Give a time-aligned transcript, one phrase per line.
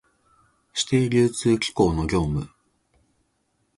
[0.73, 2.49] 指定流通機構の業務